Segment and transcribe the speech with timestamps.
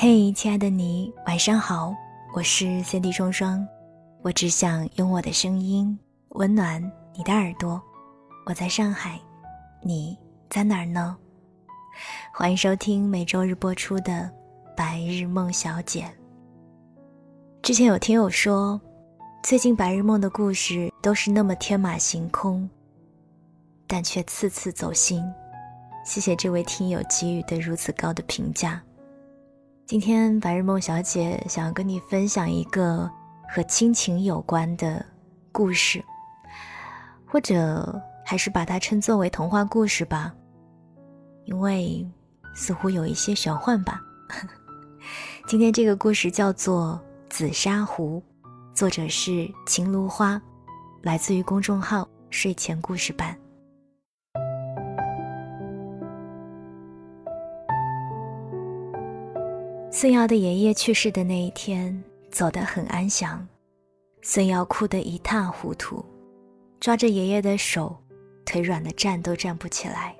[0.00, 1.92] 嘿，亲爱的你，晚上好，
[2.32, 3.66] 我是 Cindy 双双，
[4.22, 6.80] 我只想用我的声音温暖
[7.16, 7.82] 你的耳朵。
[8.46, 9.20] 我在上海，
[9.82, 10.16] 你
[10.48, 11.16] 在哪儿呢？
[12.32, 14.12] 欢迎收听每周日播出的
[14.76, 16.02] 《白日梦小姐》。
[17.60, 18.80] 之前有听友说，
[19.42, 22.70] 最近白日梦的故事都是那么天马行空，
[23.88, 25.24] 但却次次走心。
[26.04, 28.80] 谢谢这位听友给予的如此高的评价。
[29.88, 33.10] 今天白日梦小姐想要跟你分享一个
[33.48, 35.02] 和亲情有关的
[35.50, 36.04] 故事，
[37.24, 40.30] 或者还是把它称作为童话故事吧，
[41.46, 42.06] 因为
[42.54, 43.98] 似乎有一些玄幻吧。
[45.48, 47.00] 今天这个故事叫做
[47.34, 48.22] 《紫砂壶》，
[48.76, 50.38] 作者是秦芦花，
[51.00, 53.34] 来自于公众号睡前故事版。
[60.00, 63.44] 孙瑶的爷爷去世的那一天，走得很安详。
[64.22, 66.04] 孙瑶哭得一塌糊涂，
[66.78, 67.96] 抓着爷爷的手，
[68.46, 70.14] 腿软的站都站不起来。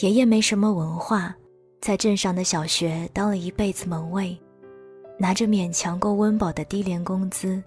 [0.00, 1.32] 爷爷没什么文化，
[1.80, 4.36] 在镇上的小学当了一辈子门卫，
[5.20, 7.62] 拿着勉强够温饱的低廉工资，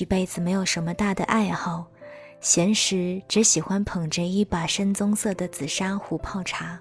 [0.00, 1.84] 一辈子没有什么大的爱好，
[2.40, 6.80] 闲时只喜欢捧着一把深棕色的紫砂壶泡茶。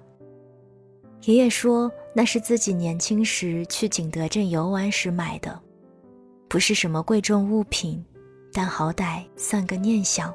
[1.24, 5.60] 爷爷说，那是自己年轻时去景德镇游玩时买的，
[6.48, 8.06] 不是什么贵重物品，
[8.54, 10.34] 但好歹算个念想。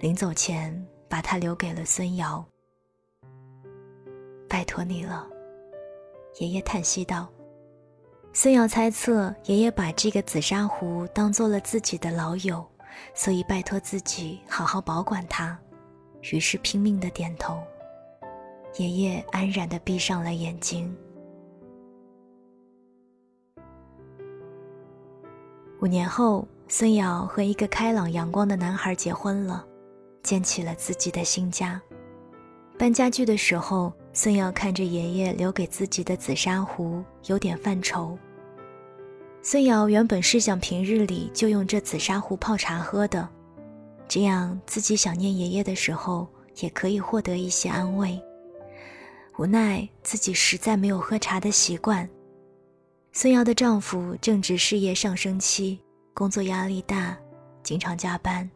[0.00, 2.44] 临走前，把它留给了孙瑶。
[4.48, 5.26] 拜托你了，
[6.40, 7.28] 爷爷叹息道。
[8.32, 12.64] 孙瑶猜测，爷爷把这个紫砂壶当做了自己的老友，
[13.14, 15.58] 所以拜托自己好好保管它，
[16.32, 17.60] 于是拼命的点头。
[18.78, 20.96] 爷爷安然的闭上了眼睛。
[25.80, 29.66] 五年后，孙瑶和一个开朗阳光的男孩结婚了，
[30.22, 31.80] 建起了自己的新家。
[32.78, 38.16] 搬家具的时候，孙瑶看着爷爷留给自己的紫砂壶，有点犯愁。
[39.42, 43.28] 孙瑶原本是想平日里就用这紫砂壶泡茶喝的，
[44.06, 46.28] 这样自己想念爷爷的时候，
[46.60, 48.20] 也可以获得一些安慰。
[49.38, 52.08] 无奈自己实在没有喝茶的习惯。
[53.12, 55.78] 孙瑶的丈夫正值事业上升期，
[56.12, 57.16] 工作压力大，
[57.62, 58.50] 经常加班，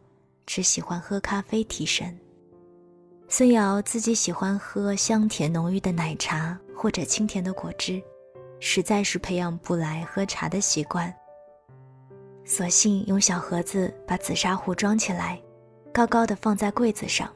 [0.45, 2.19] 只喜欢喝咖啡提神。
[3.29, 8.03] 孙瑶自己喜欢喝香甜浓郁的奶茶或者清甜的果汁，
[8.59, 11.15] 实在是培养不来喝茶的习惯。
[12.45, 15.41] 索性用小盒子把紫砂壶装起来，
[15.93, 17.33] 高高的放在柜子上。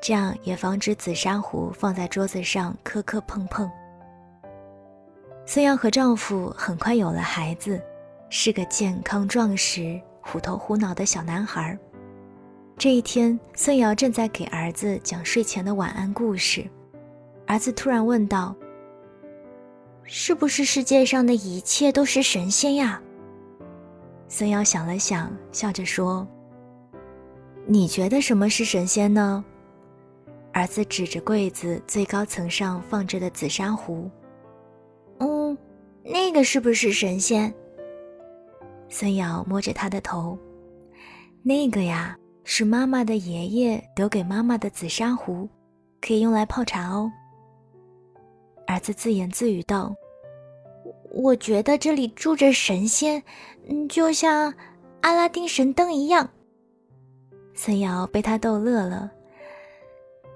[0.00, 3.70] 这样也防止紫砂壶放在桌子上磕磕碰碰。
[5.46, 7.80] 孙瑶和丈夫很快有了孩子，
[8.30, 11.78] 是个健康壮实、虎头虎脑的小男孩。
[12.76, 16.68] 这一天，孙瑶正在给儿子讲睡前的晚安故事，
[17.46, 18.54] 儿子突然问道
[20.02, 23.00] ：“是不是世界上的一切都是神仙呀？”
[24.28, 26.26] 孙瑶想了想，笑着说
[27.68, 29.44] ：“你觉得什么是神仙呢？”
[30.54, 34.08] 儿子指着柜子最高层上放着的紫砂壶
[35.18, 35.58] ，“嗯，
[36.04, 37.52] 那个是不是神仙？”
[38.88, 40.38] 孙瑶摸着他的头
[41.42, 45.48] ，“那个呀，是妈妈的爷爷留给妈妈的紫砂壶，
[46.00, 47.10] 可以用来泡茶哦。”
[48.68, 49.92] 儿子自言自语道
[51.10, 53.20] ：“我觉得这里住着神仙，
[53.66, 54.54] 嗯，就像
[55.00, 56.30] 阿拉丁神灯一样。”
[57.54, 59.10] 孙瑶被他逗乐了。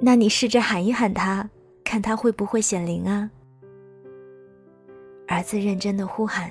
[0.00, 1.50] 那你试着喊一喊他，
[1.84, 3.30] 看他会不会显灵啊？
[5.26, 6.50] 儿子认真的呼喊：“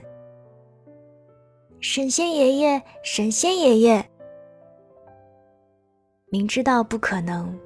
[1.80, 4.10] 神仙爷爷，神仙爷爷！”
[6.30, 7.58] 明知道不可能，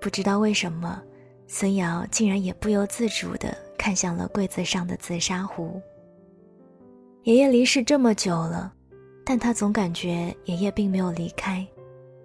[0.00, 1.02] 不知道为什么，
[1.48, 5.80] 孙瑶竟然也不由自主的看向了柜子上的紫砂壶。
[7.22, 8.72] 爷爷离世这么久了，
[9.24, 11.66] 但他总感觉爷爷并没有离开，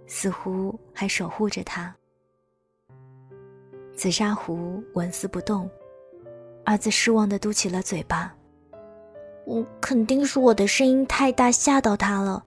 [0.06, 1.96] 似乎还守护着他。
[4.00, 5.70] 紫砂壶纹丝不动，
[6.64, 8.34] 儿子失望的嘟起了嘴巴。
[9.46, 12.42] 我，肯定是我的声音太大吓到他了，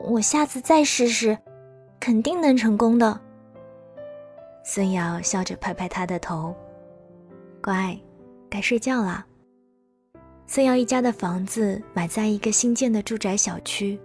[0.00, 1.38] 我下次再试试，
[2.00, 3.20] 肯定能成功的。
[4.64, 6.52] 孙瑶笑着拍拍他的头，
[7.62, 7.96] 乖，
[8.50, 9.24] 该睡觉了。
[10.48, 13.96] 孙瑶一家的房子买在一个新建的住宅小区，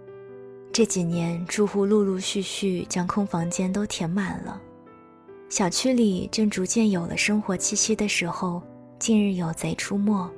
[0.72, 4.62] 这几年住户陆陆续续将空房间都填满了。
[5.48, 8.60] 小区里正逐渐有了生活气息的时候，
[8.98, 10.28] 近日有贼出没，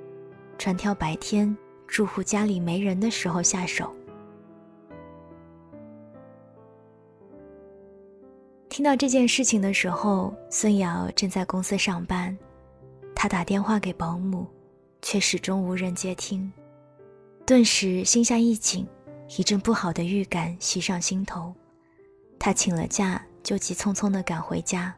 [0.59, 1.57] 专挑白天
[1.87, 3.91] 住户家里没人的时候下手。
[8.69, 12.37] 听到这件事情的时候，孙瑶正在公司上班，
[13.15, 14.47] 她打电话给保姆，
[15.01, 16.53] 却始终无人接听，
[17.47, 18.87] 顿时心下一紧，
[19.39, 21.53] 一阵不好的预感袭上心头。
[22.39, 24.95] 她请了假，就急匆匆地赶回家。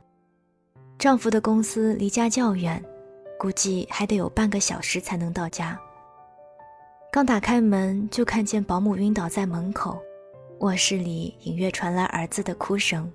[0.98, 2.84] 丈夫的公司离家较远，
[3.38, 5.78] 估计还得有半个小时才能到家。
[7.12, 10.02] 刚打开门，就看见保姆晕倒在门口，
[10.58, 13.08] 卧室里隐约传来儿子的哭声。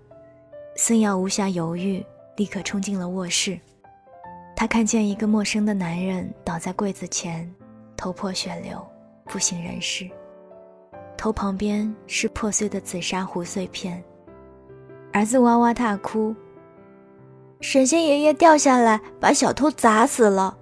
[0.78, 2.02] 孙瑶无暇犹豫，
[2.38, 3.60] 立刻冲进了卧室。
[4.56, 7.54] 她看见一个陌生的男人倒在柜子前，
[7.98, 8.82] 头破血流，
[9.26, 10.10] 不省人事。
[11.18, 14.02] 头旁边是破碎的紫砂壶碎片。
[15.16, 16.36] 儿子哇哇大哭
[17.62, 20.58] ：“神仙爷爷掉下来，把小偷砸死了。”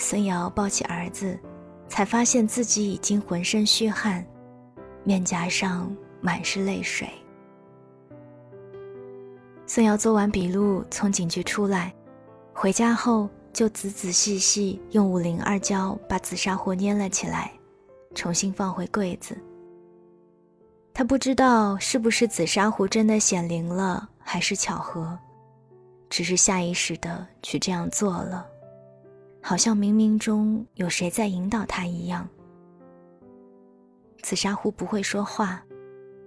[0.00, 1.38] 孙瑶抱起儿子，
[1.88, 4.24] 才发现自己已经浑身虚汗，
[5.04, 7.06] 面颊上满是泪水。
[9.66, 11.92] 孙瑶做完笔录，从警局出来，
[12.54, 17.52] 回家后就仔仔细细用五零二胶把紫砂壶粘了起来，
[18.14, 19.36] 重新放回柜子。
[20.94, 25.18] 他不知道是不是紫砂壶真的显灵了，还是巧合，
[26.10, 28.46] 只是下意识的去这样做了，
[29.40, 32.28] 好像冥冥中有谁在引导他一样。
[34.22, 35.62] 紫砂壶不会说话，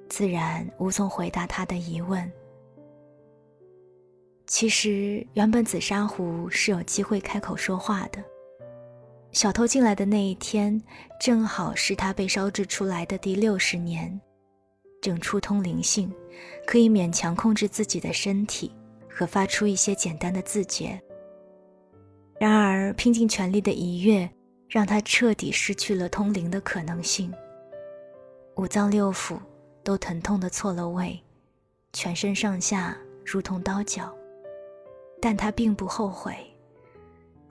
[0.09, 2.29] 自然无从回答他的疑问。
[4.47, 8.23] 其实，原本紫砂壶是有机会开口说话的。
[9.31, 10.81] 小偷进来的那一天，
[11.19, 14.19] 正好是他被烧制出来的第六十年，
[15.06, 16.12] 正触通灵性，
[16.66, 18.72] 可以勉强控制自己的身体
[19.07, 21.00] 和发出一些简单的字节。
[22.40, 24.28] 然而，拼尽全力的一跃，
[24.68, 27.31] 让他彻底失去了通灵的可能性。
[28.56, 29.38] 五脏六腑
[29.84, 31.22] 都疼痛的错了位，
[31.94, 34.12] 全身上下如同刀绞。
[35.22, 36.36] 但他并不后悔。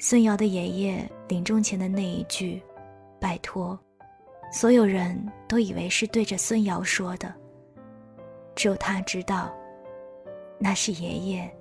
[0.01, 2.61] 孙瑶的爷爷临终前的那一句
[3.21, 3.79] “拜托”，
[4.53, 5.17] 所有人
[5.49, 7.33] 都以为是对着孙瑶说的，
[8.55, 9.53] 只有他知道，
[10.59, 11.57] 那是爷爷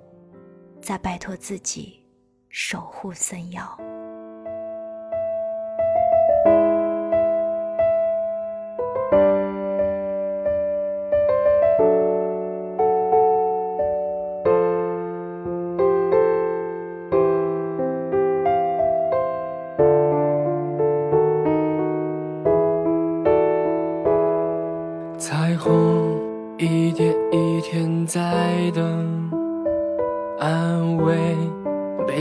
[0.80, 2.00] 在拜托自己
[2.48, 3.78] 守护森妖。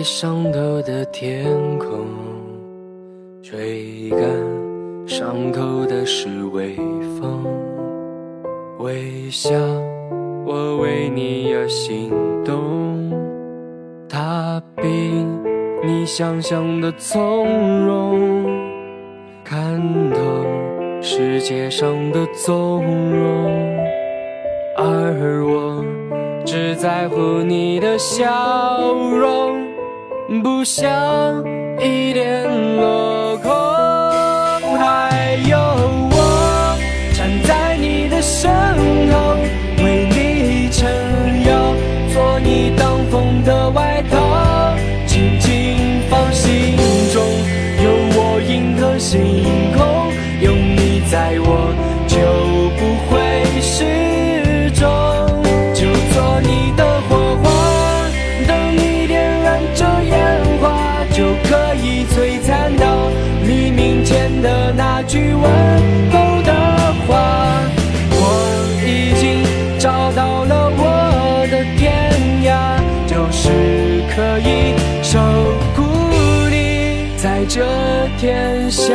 [0.03, 1.45] 上头的天
[1.79, 1.89] 空，
[3.41, 4.19] 吹干
[5.07, 6.75] 伤口的是微
[7.17, 7.45] 风。
[8.79, 9.51] 微笑，
[10.45, 12.11] 我为你而心
[12.43, 13.13] 动。
[14.09, 14.83] 它比
[15.81, 18.45] 你想象的从容，
[19.41, 20.19] 看透
[21.01, 23.51] 世界上的纵容，
[24.75, 25.81] 而我
[26.43, 29.63] 只在乎你的笑容。
[30.41, 30.89] 不想
[31.79, 32.43] 一点
[32.77, 33.51] 落空，
[34.77, 35.57] 还有
[36.11, 36.77] 我
[37.13, 38.49] 站在你的身
[39.11, 39.35] 后，
[39.83, 40.89] 为你撑
[41.45, 41.75] 腰，
[42.13, 44.73] 做你挡风的外套，
[45.05, 46.77] 紧紧放心
[47.11, 47.21] 中，
[47.83, 49.21] 有我银河星
[49.77, 50.11] 空，
[50.41, 51.73] 有你在我
[77.47, 77.61] 这
[78.17, 78.93] 天下。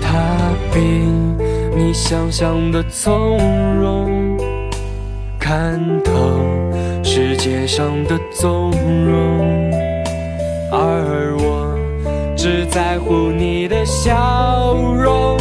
[0.00, 0.80] 他比
[1.76, 3.38] 你想象的从
[3.80, 4.38] 容，
[5.38, 6.12] 看透
[7.16, 9.70] 世界上的纵容，
[10.72, 11.78] 而我
[12.36, 15.38] 只在乎你的笑容，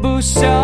[0.00, 0.57] 不想。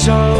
[0.00, 0.39] So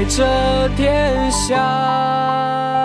[0.00, 2.79] 在这天下。